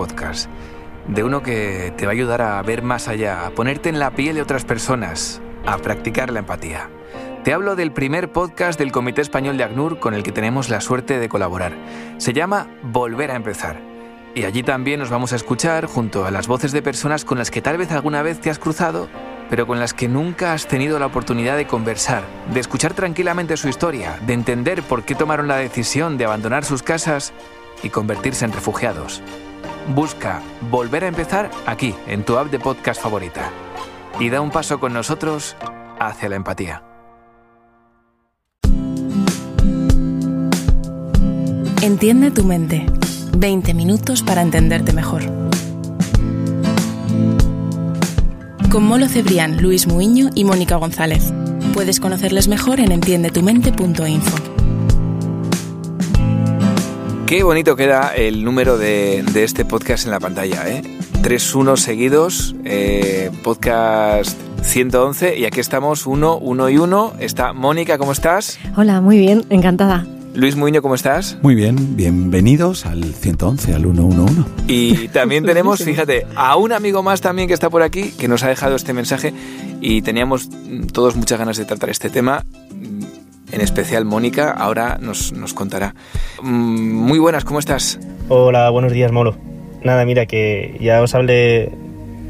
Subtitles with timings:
[0.00, 0.48] podcast,
[1.08, 4.12] de uno que te va a ayudar a ver más allá, a ponerte en la
[4.12, 6.88] piel de otras personas, a practicar la empatía.
[7.44, 10.80] Te hablo del primer podcast del Comité Español de ACNUR con el que tenemos la
[10.80, 11.74] suerte de colaborar.
[12.16, 13.78] Se llama Volver a empezar.
[14.34, 17.50] Y allí también nos vamos a escuchar junto a las voces de personas con las
[17.50, 19.06] que tal vez alguna vez te has cruzado,
[19.50, 22.22] pero con las que nunca has tenido la oportunidad de conversar,
[22.54, 26.82] de escuchar tranquilamente su historia, de entender por qué tomaron la decisión de abandonar sus
[26.82, 27.34] casas
[27.82, 29.22] y convertirse en refugiados.
[29.94, 30.40] Busca
[30.70, 33.50] Volver a empezar aquí, en tu app de podcast favorita.
[34.18, 35.56] Y da un paso con nosotros
[35.98, 36.82] hacia la empatía.
[41.82, 42.86] Entiende tu mente.
[43.36, 45.22] 20 minutos para entenderte mejor.
[48.70, 51.32] Con Molo Cebrián, Luis Muiño y Mónica González.
[51.74, 54.49] Puedes conocerles mejor en entiendetumente.info.
[57.30, 60.82] Qué bonito queda el número de, de este podcast en la pantalla, ¿eh?
[61.22, 67.12] 3-1 seguidos, eh, podcast 111 y aquí estamos, 1, 1 y 1.
[67.20, 68.58] Está Mónica, ¿cómo estás?
[68.76, 70.08] Hola, muy bien, encantada.
[70.34, 71.38] Luis Muñoz, ¿cómo estás?
[71.40, 74.42] Muy bien, bienvenidos al 111, al 111.
[74.66, 78.42] Y también tenemos, fíjate, a un amigo más también que está por aquí, que nos
[78.42, 79.32] ha dejado este mensaje
[79.80, 80.48] y teníamos
[80.92, 82.44] todos muchas ganas de tratar este tema.
[83.52, 85.94] En especial Mónica, ahora nos, nos contará.
[86.42, 87.98] Mm, muy buenas, ¿cómo estás?
[88.28, 89.36] Hola, buenos días, Molo.
[89.82, 91.72] Nada, mira, que ya os hablé,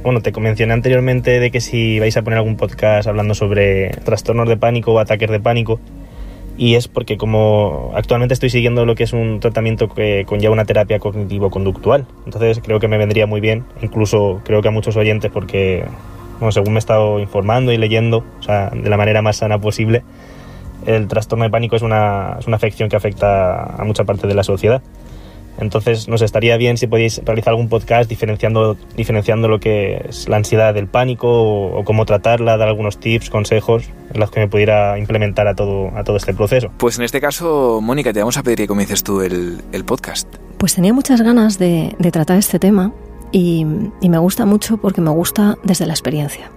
[0.03, 4.49] bueno, te mencioné anteriormente de que si vais a poner algún podcast hablando sobre trastornos
[4.49, 5.79] de pánico o ataques de pánico,
[6.57, 10.65] y es porque como actualmente estoy siguiendo lo que es un tratamiento que conlleva una
[10.65, 15.31] terapia cognitivo-conductual, entonces creo que me vendría muy bien, incluso creo que a muchos oyentes
[15.31, 15.85] porque,
[16.39, 19.59] bueno, según me he estado informando y leyendo, o sea, de la manera más sana
[19.59, 20.03] posible,
[20.87, 24.35] el trastorno de pánico es una, es una afección que afecta a mucha parte de
[24.35, 24.83] la sociedad.
[25.59, 30.37] Entonces nos estaría bien si podéis realizar algún podcast diferenciando, diferenciando lo que es la
[30.37, 34.49] ansiedad del pánico o, o, cómo tratarla, dar algunos tips, consejos en los que me
[34.49, 36.71] pudiera implementar a todo, a todo este proceso.
[36.79, 40.29] Pues en este caso, Mónica, te vamos a pedir que comiences tú el, el podcast.
[40.57, 42.93] Pues tenía muchas ganas de, de tratar este tema
[43.33, 43.67] y,
[44.01, 46.51] y me gusta mucho porque me gusta desde la experiencia.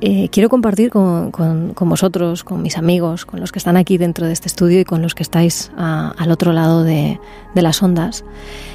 [0.00, 4.26] Eh, quiero compartir con, con, vosotros, con mis amigos, con los que están aquí dentro
[4.26, 7.20] de este estudio y con los que estáis a, al otro lado de,
[7.54, 8.24] las ondas,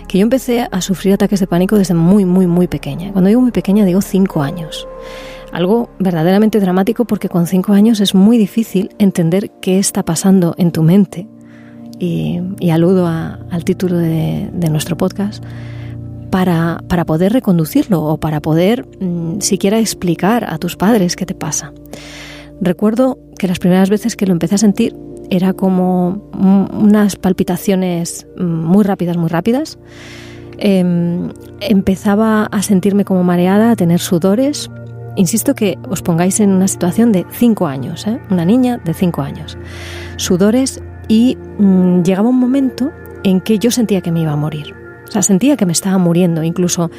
[0.07, 3.12] que yo empecé a sufrir ataques de pánico desde muy, muy, muy pequeña.
[3.12, 4.88] Cuando digo muy pequeña digo cinco años.
[5.52, 10.72] Algo verdaderamente dramático porque con cinco años es muy difícil entender qué está pasando en
[10.72, 11.28] tu mente.
[12.00, 12.40] Y,
[12.72, 15.44] aludo a, al título de nuestro podcast
[16.29, 21.35] para, para, poder reconducirlo o para poder mmm, siquiera explicar a tus padres qué te
[21.35, 21.73] pasa.
[22.62, 24.95] Recuerdo que las primeras veces que lo empecé a sentir
[25.29, 29.78] era como unas palpitaciones muy rápidas, muy rápidas.
[30.57, 31.29] Eh,
[31.62, 34.69] empezaba a sentirme como mareada, a tener sudores.
[35.16, 38.19] Insisto que os pongáis en una situación de 5 años, ¿eh?
[38.29, 39.57] una niña de 5 años.
[40.18, 42.91] Sudores y mmm, llegaba un momento
[43.23, 44.78] en que yo sentía que me iba a morir.
[45.09, 46.44] O sea, sentía que me estaba muriendo.
[46.44, 46.92] Incluso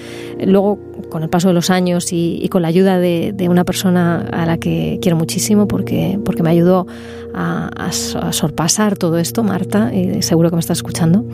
[0.44, 0.78] luego,
[1.09, 4.59] con el paso de los años y, con la ayuda de, una persona a la
[4.59, 6.87] que quiero muchísimo porque, porque me ayudó
[7.32, 7.93] a, a,
[8.32, 11.25] sorpasar todo esto, Marta, y seguro que me está escuchando,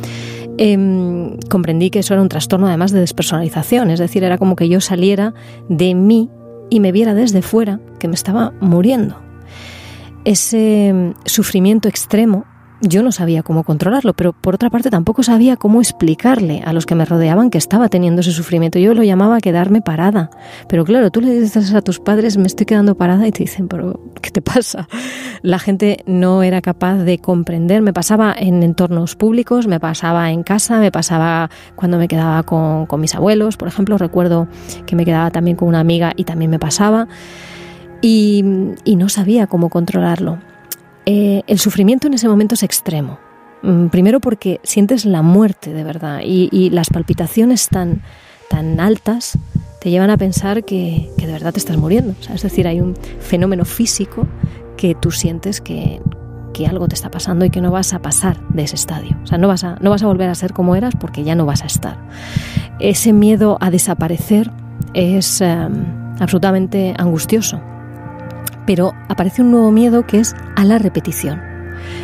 [0.58, 3.90] eh, comprendí que eso era un trastorno además de despersonalización.
[3.90, 5.32] Es decir, era como que yo saliera
[5.70, 6.30] de mí
[6.68, 9.16] y me viera desde fuera que me estaba muriendo.
[10.24, 12.44] Ese sufrimiento extremo
[12.80, 16.84] yo no sabía cómo controlarlo, pero por otra parte tampoco sabía cómo explicarle a los
[16.84, 18.78] que me rodeaban que estaba teniendo ese sufrimiento.
[18.78, 20.30] Yo lo llamaba quedarme parada.
[20.68, 23.68] Pero claro, tú le dices a tus padres, me estoy quedando parada y te dicen,
[23.68, 24.88] pero ¿qué te pasa?
[25.42, 27.80] La gente no era capaz de comprender.
[27.80, 32.86] Me pasaba en entornos públicos, me pasaba en casa, me pasaba cuando me quedaba con,
[32.86, 33.96] con mis abuelos, por ejemplo.
[33.96, 34.48] Recuerdo
[34.84, 37.08] que me quedaba también con una amiga y también me pasaba.
[38.02, 38.44] Y,
[38.84, 40.38] y no sabía cómo controlarlo
[41.06, 43.18] eh, el sufrimiento en ese momento es extremo.
[43.62, 48.02] Mm, primero porque sientes la muerte de verdad y, las palpitaciones tan,
[48.50, 49.38] tan altas
[49.80, 52.14] te llevan a pensar que, de verdad te estás muriendo.
[52.32, 54.26] Es decir, hay un fenómeno físico
[54.76, 56.00] que tú sientes que,
[56.68, 59.14] algo te está pasando y que no vas a pasar de ese estadio.
[59.22, 61.34] O sea, no vas, a, no vas a volver a ser como eras porque ya
[61.34, 61.98] no vas a estar.
[62.80, 64.50] Ese miedo a desaparecer
[64.94, 67.60] es um, absolutamente angustioso
[68.66, 71.40] pero aparece un nuevo miedo que es a la repetición,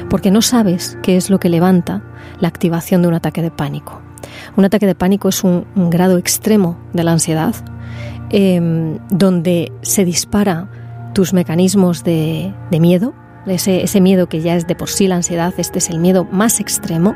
[0.08, 2.02] porque no sabes qué es lo que levanta
[2.40, 4.00] la activación de un ataque de pánico.
[4.56, 7.54] Un ataque de pánico es un, grado extremo de la ansiedad,
[8.30, 10.70] eh, donde se dispara
[11.12, 13.12] tus mecanismos de, miedo,
[13.46, 16.60] ese, miedo que ya es de por sí la ansiedad, este es el miedo más
[16.60, 17.14] extremo,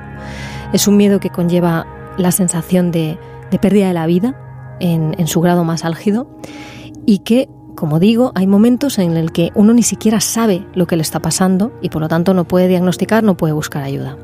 [0.72, 1.86] es un miedo que conlleva
[2.18, 3.18] la sensación de,
[3.50, 4.34] de pérdida de la vida
[4.80, 6.28] en su grado más álgido
[7.06, 10.96] y que como digo, hay momentos en el que uno ni siquiera sabe lo que
[10.96, 14.16] le está pasando y por lo tanto no puede diagnosticar, no puede buscar ayuda.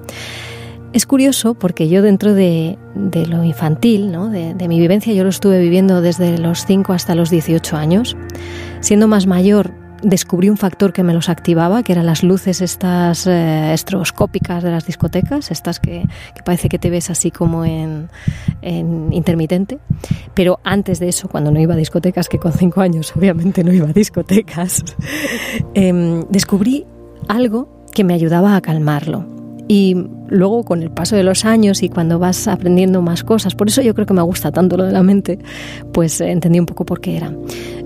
[0.93, 5.59] Es curioso porque yo dentro de, lo infantil, de, de, mi vivencia, yo lo estuve
[5.59, 8.17] viviendo desde los 5 hasta los 18 años.
[8.81, 9.73] Siendo más mayor,
[10.03, 14.71] descubrí un factor que me los activaba, que eran las luces estas eh, estroboscópicas de
[14.71, 16.05] las discotecas, estas que,
[16.45, 18.09] parece que te ves así como en,
[18.63, 19.79] intermitente.
[20.35, 23.73] Pero antes de eso, cuando no iba a discotecas, que con cinco años obviamente no
[23.73, 24.83] iba a discotecas,
[25.75, 26.87] em, descubrí
[27.29, 29.42] algo que me ayudaba a calmarlo.
[29.73, 29.97] Y
[30.29, 33.81] luego con el paso de los años y cuando vas aprendiendo más cosas, por eso
[33.81, 35.39] yo creo que me gusta tanto lo de la mente,
[35.95, 37.35] pues eh, entendí un poco por qué era.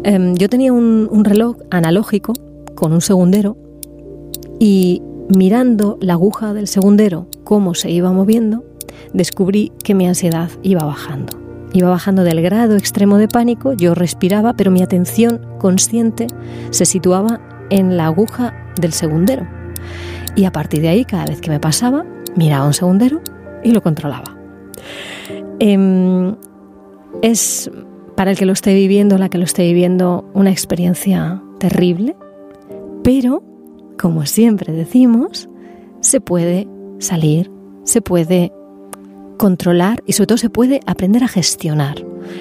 [0.03, 2.33] Em, yo tenía un, un reloj analógico
[2.75, 3.57] con un segundero
[4.59, 8.65] y mirando la aguja del segundero, cómo se iba moviendo,
[9.13, 11.39] descubrí que mi ansiedad iba bajando.
[11.73, 16.27] Iba bajando del grado extremo de pánico, yo respiraba, pero mi atención consciente
[16.71, 17.41] se situaba
[17.71, 19.47] en la aguja del segundero
[20.37, 22.05] y a partir de ahí, cada vez que me pasaba,
[22.37, 23.21] miraba un segundero
[23.65, 24.37] y lo controlaba.
[25.59, 26.37] Em,
[27.23, 27.71] es
[28.15, 32.17] para el que lo esté viviendo, la que lo esté viviendo, una experiencia terrible,
[33.03, 33.43] pero,
[33.99, 35.49] como siempre decimos,
[36.01, 36.69] se puede
[36.99, 37.51] salir,
[37.85, 38.53] se puede
[39.39, 41.97] controlar y sobre todo se puede aprender a gestionar.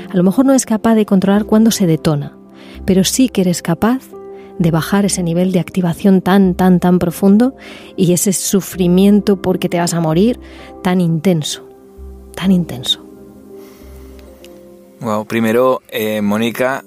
[0.09, 2.38] A lo mejor no es capaz de controlar cuando se detona,
[2.86, 4.09] pero sí que eres capaz
[4.59, 7.55] de bajar ese nivel de activación tan, tan, tan profundo
[7.95, 10.39] y ese sufrimiento porque te vas a morir
[10.81, 11.67] tan intenso,
[12.35, 13.05] tan intenso.
[15.01, 16.83] Wow, primero, eh, Mónica,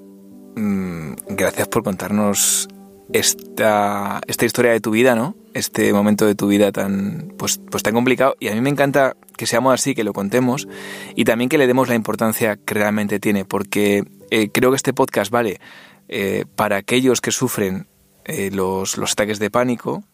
[0.56, 2.68] mm, gracias por contarnos
[3.12, 5.34] esta, esta historia de tu vida, ¿no?
[5.54, 8.34] Este momento de tu vida tan, pues, pues tan complicado.
[8.40, 10.68] Y a mí me encanta que seamos así, que lo contemos
[11.14, 14.92] y también que le demos la importancia que realmente tiene, porque eh, creo que este
[14.92, 15.60] podcast vale
[16.08, 17.86] eh, para aquellos que sufren
[18.24, 20.04] eh, los, los ataques de pánico,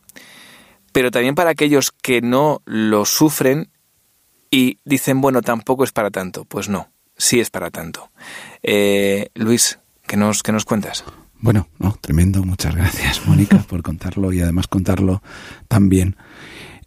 [0.93, 3.71] pero también para aquellos que no lo sufren
[4.51, 6.45] y dicen, bueno, tampoco es para tanto.
[6.45, 8.13] Pues no, sí es para tanto.
[8.63, 11.05] Eh, Luis, ¿qué nos, qué nos cuentas?
[11.41, 12.45] Bueno, no, tremendo.
[12.45, 15.23] Muchas gracias, Mónica, por contarlo y además contarlo
[15.67, 16.17] tan bien.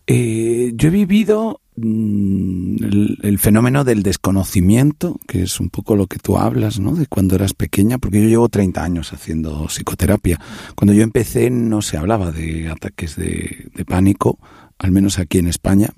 [0.08, 2.84] Yo he vivido Mm,
[3.22, 6.96] el, fenómeno del desconocimiento, que es un poco lo que tú hablas, ¿no?
[6.96, 10.40] De cuando eras pequeña, porque yo llevo 30 años haciendo psicoterapia.
[10.76, 14.40] Cuando yo empecé no se hablaba de ataques de, de pánico,
[14.80, 15.90] al menos aquí en España.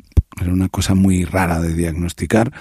[0.41, 2.51] Era una cosa muy rara de diagnosticar.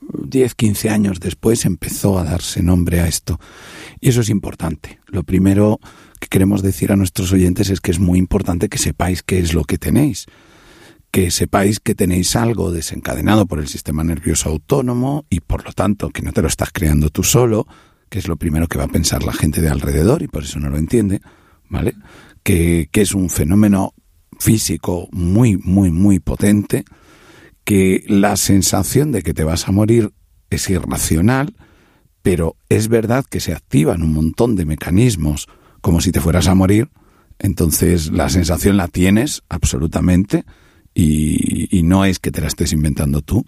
[0.00, 3.40] 10, 15 años después empezó a darse nombre a esto.
[4.00, 5.00] Y eso es importante.
[5.06, 5.80] Lo primero
[6.20, 9.54] que queremos decir a nuestros oyentes es que es muy importante que sepáis qué es
[9.54, 10.28] lo que tenéis
[11.10, 16.10] que sepáis que tenéis algo desencadenado por el sistema nervioso autónomo y por lo tanto
[16.10, 17.66] que no te lo estás creando tú solo,
[18.08, 20.60] que es lo primero que va a pensar la gente de alrededor y por eso
[20.60, 21.20] no lo entiende,
[21.68, 21.94] ¿vale?
[22.42, 23.94] Que, que es un fenómeno
[24.38, 26.84] físico muy, muy, muy potente,
[27.64, 30.12] que la sensación de que te vas a morir
[30.48, 31.54] es irracional,
[32.22, 35.48] pero es verdad que se activan un montón de mecanismos
[35.80, 36.90] como si te fueras a morir,
[37.38, 40.44] entonces la sensación la tienes absolutamente,
[40.94, 43.44] y, no es que te la estés inventando tú,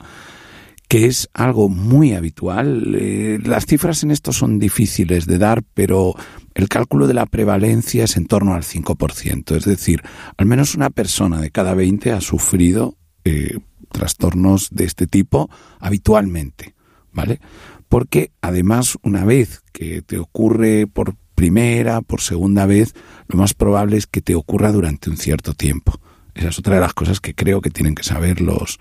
[0.88, 2.94] que es algo muy habitual.
[2.98, 6.14] Eh, las cifras en esto son difíciles de dar, pero
[6.54, 10.02] el cálculo de la prevalencia es en torno al 5%, es decir,
[10.36, 13.58] al menos una persona de cada 20 ha sufrido eh,
[13.92, 16.74] trastornos de este tipo habitualmente,
[17.12, 17.40] ¿vale?
[17.88, 22.94] Porque además una vez que te ocurre por primera, por segunda vez,
[23.28, 26.01] lo más probable es que te ocurra durante un cierto tiempo.
[26.34, 28.78] Esa es otra de las cosas que creo que tienen que saber los,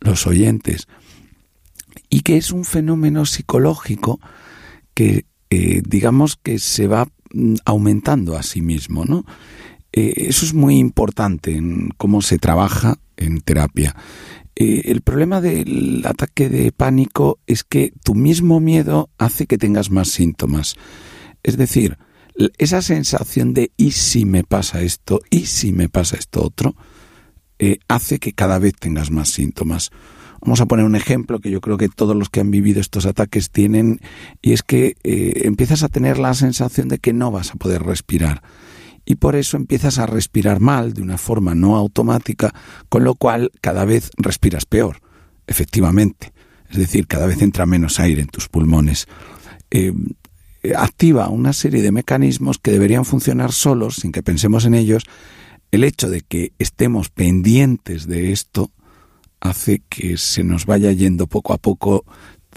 [0.00, 0.88] los oyentes.
[2.08, 4.20] Y que es un fenómeno psicológico
[4.94, 9.24] que, eh, digamos, que se va mm, aumentando a sí mismo, ¿no?
[9.92, 13.94] Eh, eso es muy importante en cómo se trabaja en terapia.
[14.54, 19.90] Eh, el problema del ataque de pánico es que tu mismo miedo hace que tengas
[19.90, 20.76] más síntomas.
[21.42, 21.98] Es decir,
[22.58, 25.20] esa sensación de ¿y si me pasa esto?
[25.30, 26.74] ¿y si me pasa esto otro?
[27.64, 29.92] Eh, hace que cada vez tengas más síntomas.
[30.40, 33.06] Vamos a poner un ejemplo que yo creo que todos los que han vivido estos
[33.06, 34.00] ataques tienen,
[34.40, 37.84] y es que eh, empiezas a tener la sensación de que no vas a poder
[37.84, 38.42] respirar.
[39.04, 42.52] Y por eso empiezas a respirar mal, de una forma no automática,
[42.88, 44.96] con lo cual cada vez respiras peor,
[45.46, 46.32] efectivamente.
[46.68, 49.06] Es decir, cada vez entra menos aire en tus pulmones.
[49.70, 49.92] Eh,
[50.76, 55.04] activa una serie de mecanismos que deberían funcionar solos, sin que pensemos en ellos,
[55.72, 58.70] el hecho de que estemos pendientes de esto
[59.40, 62.04] hace que se nos vaya yendo poco a poco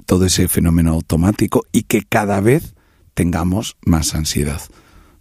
[0.05, 2.75] todo ese fenómeno automático y que cada vez
[3.15, 4.61] tengamos más ansiedad.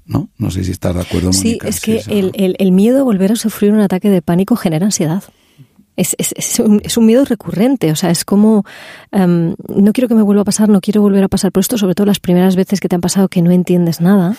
[0.06, 0.28] ¿No?
[0.36, 2.02] No sé si estás de acuerdo, Sí, Mónica, es si que
[2.34, 5.22] el- el miedo a volver a sufrir un ataque de pánico genera ansiedad.
[5.96, 8.64] Es, es- es un, es un miedo recurrente, o sea, es como,
[9.12, 11.78] em, no quiero que me vuelva a pasar, no quiero volver a pasar por esto,
[11.78, 14.36] sobre todo las primeras veces que te han pasado que no entiendes nada.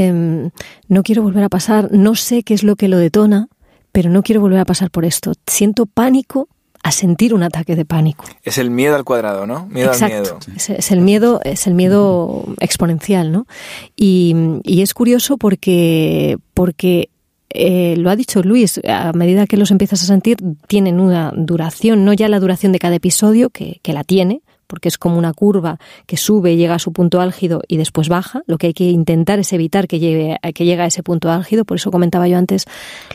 [0.00, 0.50] Em,
[0.88, 3.48] no quiero volver a pasar, no sé qué es lo que lo detona,
[3.92, 5.34] pero no quiero volver a pasar por esto.
[5.46, 6.48] Siento pánico
[6.82, 8.24] a sentir un ataque de pánico.
[8.42, 9.66] Es el miedo al cuadrado, ¿no?
[9.66, 10.38] Miedo al miedo.
[10.56, 13.46] Es, es el miedo, es el miedo exponencial, ¿no?
[13.94, 17.10] Y, y es curioso porque, porque
[17.50, 22.06] eh, lo ha dicho Luis, a medida que los empiezas a sentir, tienen una duración,
[22.06, 24.40] no ya la duración de cada episodio, que, que la tiene,
[24.70, 28.42] porque es como una curva que sube, llega a su punto álgido y después baja.
[28.46, 31.64] Lo que hay que intentar es evitar que llegue, que llegue a ese punto álgido,
[31.64, 32.66] por eso comentaba yo antes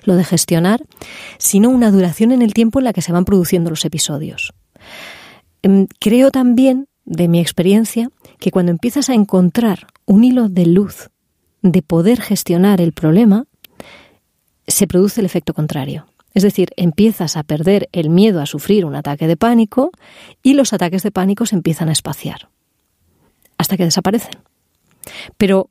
[0.04, 0.84] lo de gestionar,
[1.38, 4.54] sino una duración en el tiempo en la que se van produciendo los episodios.
[5.64, 8.10] Em, Creo también, de mi experiencia,
[8.40, 11.10] que cuando empiezas a encontrar un hilo de luz
[11.62, 13.46] de poder gestionar el problema,
[14.68, 16.06] se produce el efecto contrario.
[16.36, 19.92] Es decir, empiezas a perder el miedo a sufrir un ataque de pánico
[20.44, 22.50] y los ataques de pánico se empiezan a espaciar
[23.58, 24.38] hasta que desaparecen.
[25.38, 25.70] Pero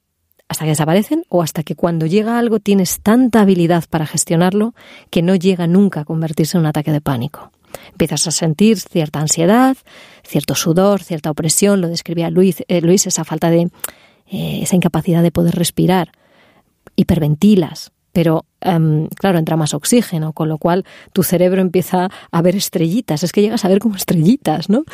[0.48, 4.74] hasta que desaparecen o hasta que cuando llega algo tienes tanta habilidad para gestionarlo
[5.10, 7.52] que no llega nunca a convertirse en un ataque de pánico.
[7.90, 9.76] Empiezas a sentir cierta ansiedad,
[10.22, 13.68] cierto sudor, cierta opresión, lo describía Luis, eh, Luis esa falta de,
[14.30, 16.12] eh, esa incapacidad de poder respirar,
[16.96, 22.54] hiperventilas, pero em, claro, entra más oxígeno, con lo cual tu cerebro empieza a ver
[22.54, 24.84] estrellitas, es que llegas a ver como estrellitas, ¿no?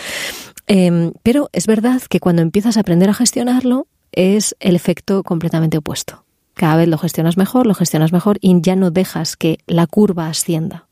[0.66, 5.76] Em, pero es verdad que cuando empiezas a aprender a gestionarlo es el efecto completamente
[5.76, 6.24] opuesto.
[6.54, 10.28] Cada vez lo gestionas mejor, lo gestionas mejor y ya no dejas que la curva
[10.28, 10.88] ascienda.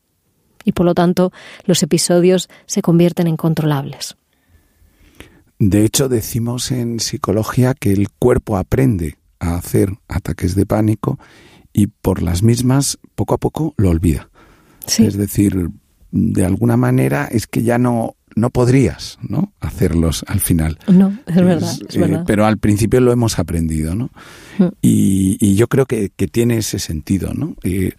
[0.63, 1.31] Y por lo tanto
[1.65, 4.15] los episodios se convierten en controlables.
[5.57, 11.17] De hecho, decimos en psicología que el cuerpo aprende a hacer ataques de pánico
[11.79, 14.29] y por las mismas, poco a poco, lo olvida.
[14.85, 15.05] Sí.
[15.05, 15.69] Es decir,
[16.11, 19.53] de alguna manera es que ya no, no podrías ¿no?
[19.61, 20.77] hacerlos al final.
[20.87, 22.23] No, es verdad, es eh, verdad.
[22.27, 24.09] pero al principio lo hemos aprendido, ¿no?
[24.57, 24.67] Mm.
[24.81, 27.55] Y, y yo creo que, que tiene ese sentido, ¿no?
[27.63, 27.93] Eh,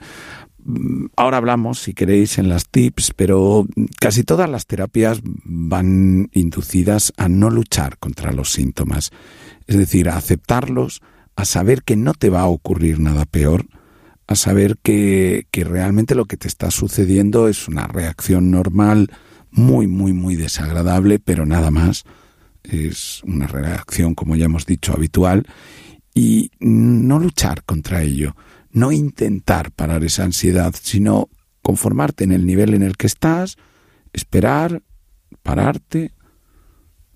[0.62, 3.66] mm, ahora hablamos, si queréis, en las tips, pero
[3.98, 9.10] casi todas las terapias van inducidas a no luchar contra los síntomas.
[9.66, 11.00] Es decir, a aceptarlos,
[11.36, 13.66] a saber que no te va a ocurrir nada peor,
[14.26, 19.10] a saber que, que realmente lo que te está sucediendo es una reacción normal,
[19.50, 22.04] muy, muy, muy desagradable, pero nada más.
[22.62, 25.46] Es una reacción, como ya hemos dicho, habitual.
[26.14, 28.36] Y no luchar contra ello,
[28.70, 31.28] no intentar parar esa ansiedad, sino
[31.62, 33.56] conformarte en el nivel en el que estás,
[34.12, 34.82] esperar,
[35.42, 36.12] pararte,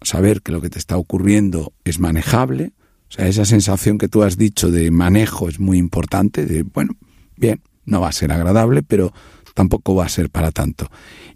[0.02, 2.72] saber que lo que te está ocurriendo es manejable.
[3.14, 6.96] Sea, esa sensación que tú has dicho de manejo es muy importante, de, bueno,
[7.36, 9.12] bien, no va a ser agradable, pero
[9.54, 10.90] tampoco va a ser para tanto.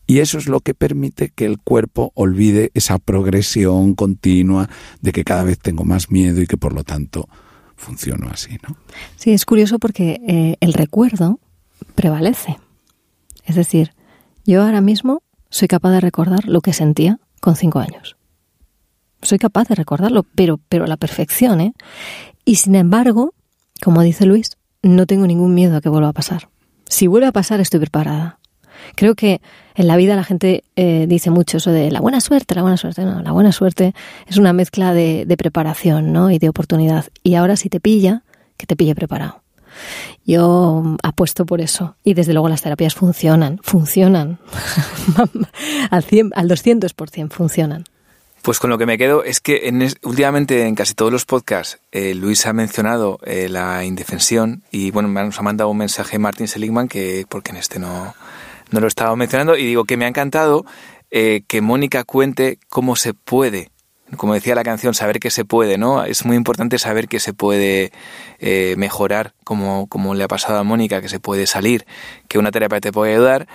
[0.05, 4.69] Y eso es lo que permite que el cuerpo olvide esa progresión continua
[5.03, 7.29] de que cada vez tengo más miedo y que por lo tanto
[7.77, 8.77] funciono así, ¿no?
[9.15, 11.39] Sí, es curioso porque eh, el recuerdo
[11.95, 12.59] prevalece.
[13.45, 13.93] Es decir,
[14.45, 18.18] yo ahora mismo soy capaz de recordar lo que sentía con cinco años.
[19.23, 21.73] Soy capaz de recordarlo, pero, pero a la perfección, ¿eh?
[22.45, 23.35] Y sin embargo,
[23.83, 26.49] como dice Luis, no tengo ningún miedo a que vuelva a pasar.
[26.87, 28.39] Si vuelve a pasar, estoy preparada.
[28.95, 29.41] Creo que
[29.75, 32.77] en la vida la gente eh, dice mucho eso de la buena suerte, la buena
[32.77, 33.05] suerte.
[33.05, 33.95] No, la buena suerte
[34.27, 36.31] es una mezcla de, preparación ¿no?
[36.31, 37.07] y de oportunidad.
[37.23, 38.23] Y ahora si te pilla,
[38.57, 39.43] que te pille preparado.
[40.25, 41.97] Yo apuesto por eso.
[42.03, 44.39] Y desde luego las terapias funcionan, funcionan.
[45.91, 47.85] al, 100, al 200% funcionan.
[48.43, 51.81] Pues con lo que me quedo es que en últimamente en casi todos los podcasts
[51.93, 56.49] eh, Luis ha mencionado eh, la indefensión y bueno, nos ha mandado un mensaje Martin
[56.49, 58.15] Seligman que porque en este no,
[58.71, 60.65] no lo estaba mencionando y digo que me ha encantado
[61.11, 63.71] eh, que Mónica cuente cómo se puede,
[64.19, 66.05] como decía la canción, saber que se puede, ¿no?
[66.05, 67.93] Es muy importante saber que se puede
[68.41, 71.87] eh, mejorar, como, como le ha pasado a Mónica, que se puede salir,
[72.29, 73.49] que una terapia te puede ayudar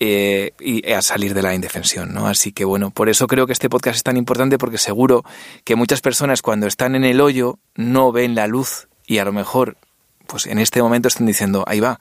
[0.00, 2.28] eh, y a salir de la indefensión, ¿no?
[2.28, 5.24] Así que bueno, por eso creo que este podcast es tan importante porque seguro
[5.64, 9.32] que muchas personas cuando están en el hoyo no ven la luz y a lo
[9.32, 9.76] mejor,
[10.26, 12.00] pues en este momento están diciendo, ahí va,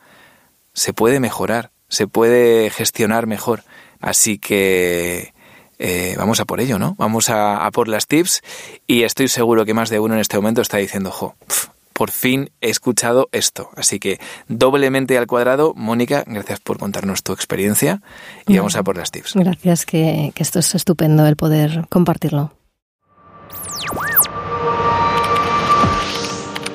[0.73, 3.63] se puede mejorar, se puede gestionar mejor.
[3.99, 5.33] Así que
[5.79, 6.95] eh, vamos a por ello, ¿no?
[6.97, 8.41] Vamos a, por las tips
[8.85, 12.11] y estoy seguro que más de uno en este momento está diciendo, jo, pf, por
[12.11, 13.71] fin he escuchado esto.
[13.75, 18.03] Así que doblemente al cuadrado, Mónica, gracias por contarnos tu experiencia
[18.45, 19.33] y vamos a por las tips.
[19.33, 22.53] Gracias, que, que esto es estupendo el poder compartirlo.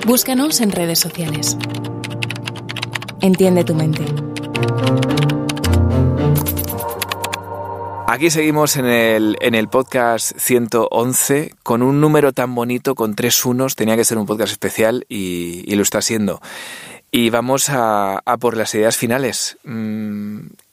[0.05, 1.57] Búscanos en redes sociales.
[3.21, 4.05] Entiende tu mente.
[8.13, 13.43] Aquí seguimos en el, en el podcast 111 con un número tan bonito, con tres
[13.47, 13.75] unos.
[13.75, 16.43] Tenía que ser un podcast especial y, lo está siendo.
[17.11, 19.57] Y vamos a, a, por las ideas finales.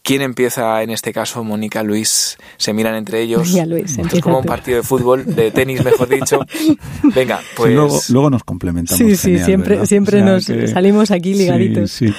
[0.09, 1.43] ¿Quién empieza en este caso?
[1.43, 3.53] Mónica, Luis, se miran entre ellos.
[3.53, 6.39] Ya, Luis, es como un partido de fútbol, de tenis, mejor dicho.
[7.15, 7.69] Venga, pues.
[7.69, 8.97] Sí, luego, luego, nos complementamos.
[8.97, 9.85] Sí, sí, genial, siempre, ¿verdad?
[9.85, 11.91] siempre O sea nos que- salimos aquí ligaditos.
[11.91, 12.13] Sí, sí.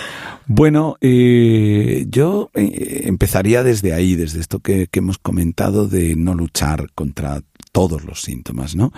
[0.46, 6.34] Bueno, eh, yo eh, empezaría desde ahí, desde esto que, que hemos comentado de no
[6.34, 7.42] luchar contra
[7.72, 8.92] todos los síntomas, ¿no?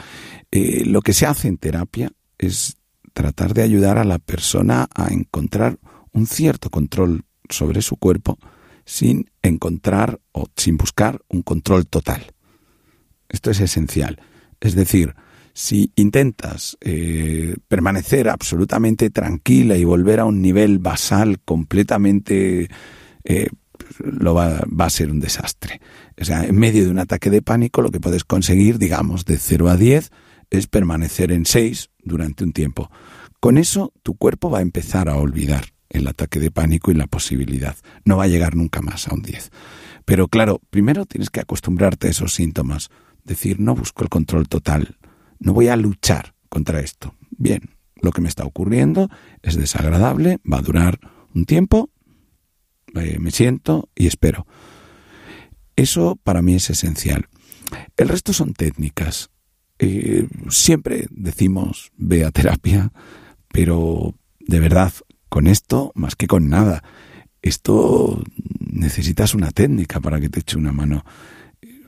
[0.50, 2.76] Eh, lo que se hace en terapia es
[3.14, 5.78] tratar de ayudar a la persona a encontrar
[6.12, 8.38] un cierto control sobre su cuerpo
[8.84, 12.32] sin encontrar o sin buscar un control total.
[13.28, 14.20] Esto es esencial.
[14.60, 15.14] Es decir,
[15.54, 22.68] si intentas eh, permanecer absolutamente tranquila y volver a un nivel basal completamente,
[23.24, 23.48] eh,
[23.98, 25.80] lo va, va a ser un desastre.
[26.20, 29.38] O sea, en medio de un ataque de pánico, lo que puedes conseguir, digamos, de
[29.38, 30.10] 0 a 10,
[30.50, 32.90] es permanecer en 6 durante un tiempo.
[33.40, 37.06] Con eso, tu cuerpo va a empezar a olvidar el ataque de pánico y la
[37.06, 37.76] posibilidad.
[38.04, 39.50] No va a llegar nunca más a un 10.
[40.04, 42.90] Pero claro, primero tienes que acostumbrarte a esos síntomas.
[43.24, 44.98] Decir, no busco el control total,
[45.38, 47.14] no voy a luchar contra esto.
[47.30, 47.70] Bien,
[48.00, 49.08] lo que me está ocurriendo
[49.42, 50.98] es desagradable, va a durar
[51.34, 51.90] un tiempo,
[52.94, 54.46] eh, me siento y espero.
[55.76, 57.28] Eso para mí es esencial.
[57.96, 59.30] El resto son técnicas.
[59.78, 62.92] Eh, siempre decimos ve a terapia,
[63.48, 64.92] pero de verdad,
[65.32, 66.84] con esto más que con nada.
[67.40, 68.22] Esto
[68.60, 71.06] necesitas una técnica para que te eche una mano.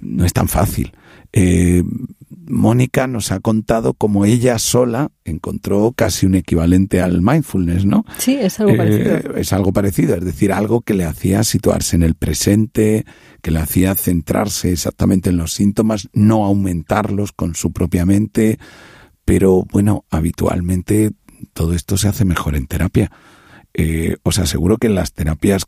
[0.01, 0.93] No es tan fácil.
[1.31, 1.83] Eh,
[2.47, 8.07] Mónica nos ha contado cómo ella sola encontró casi un equivalente al mindfulness, ¿no?
[8.17, 9.37] Sí, es algo Eh, parecido.
[9.37, 13.04] es algo parecido, es decir, algo que le hacía situarse en el presente,
[13.43, 18.59] que le hacía centrarse exactamente en los síntomas, no aumentarlos con su propia mente,
[19.26, 21.13] pero bueno, habitualmente
[21.52, 23.11] todo esto se hace mejor en terapia.
[23.75, 25.65] Eh, os aseguro que las terapias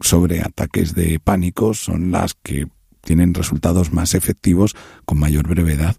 [0.00, 2.66] sobre ataques de pánico son las que
[3.02, 4.74] tienen resultados más efectivos
[5.04, 5.96] con mayor brevedad.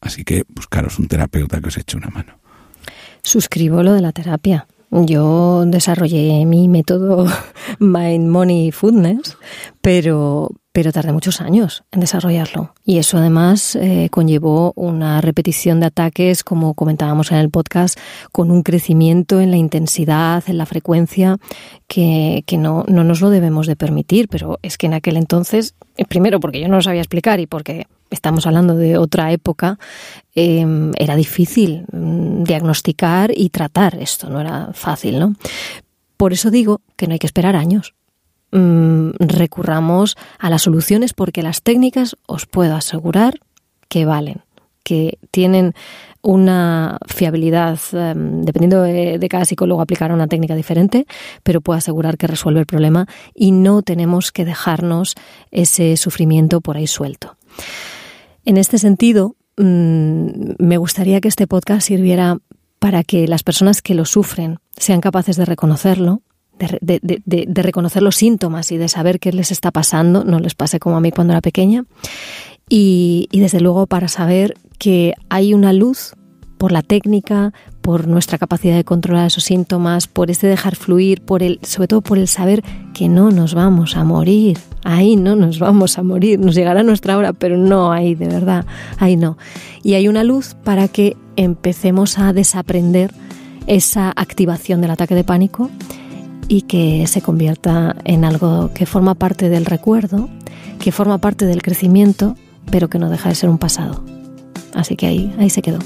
[0.00, 2.38] Así que buscaros un terapeuta que os eche una mano.
[3.22, 4.66] Suscribo lo de la terapia.
[4.90, 7.26] Yo desarrollé mi método
[7.78, 9.36] Mind Money Foodness,
[9.80, 12.74] pero, pero tardé muchos años en desarrollarlo.
[12.84, 17.98] Y eso además eh, conllevó una repetición de ataques, como comentábamos en el podcast,
[18.30, 21.38] con un crecimiento en la intensidad, en la frecuencia,
[21.88, 24.28] que, que no, no nos lo debemos de permitir.
[24.28, 27.46] Pero es que en aquel entonces, eh, primero porque yo no lo sabía explicar y
[27.46, 29.78] porque estamos hablando de otra época,
[30.34, 35.34] eh, era difícil mm, diagnosticar y tratar esto, no era fácil, ¿no?
[36.16, 37.94] Por eso digo que no hay que esperar años.
[38.52, 43.40] Mm, recurramos a las soluciones porque las técnicas os puedo asegurar
[43.88, 44.42] que valen,
[44.82, 45.72] que tienen
[46.22, 51.06] una fiabilidad, eh, dependiendo de, cada psicólogo aplicará una técnica diferente,
[51.44, 55.14] pero puedo asegurar que resuelve el problema y no tenemos que dejarnos
[55.52, 57.36] ese sufrimiento por ahí suelto.
[58.44, 62.38] En este sentido, mmm, me gustaría que este podcast sirviera
[62.80, 66.22] para que las personas que lo sufren sean capaces de reconocerlo,
[66.80, 70.96] de, reconocer los síntomas y de saber qué les está pasando, no les pase como
[70.96, 71.84] a mí cuando era pequeña,
[72.68, 76.14] y, desde luego para saber que hay una luz
[76.58, 81.42] por la técnica, por nuestra capacidad de controlar esos síntomas, por este dejar fluir, por
[81.42, 84.58] el, sobre todo por el saber que no nos vamos a morir.
[84.84, 88.66] Ahí no nos vamos a morir, nos llegará nuestra hora, pero no ahí, de verdad,
[88.98, 89.38] ahí no.
[89.82, 93.12] Y hay una luz para que empecemos a desaprender
[93.66, 95.70] esa activación del ataque de pánico
[96.50, 100.28] y que se convierta en algo que forma parte del recuerdo,
[100.80, 102.34] que forma parte del crecimiento,
[102.72, 104.02] pero que no deja de ser un pasado.
[104.74, 105.78] Así que ahí, ahí se quedó.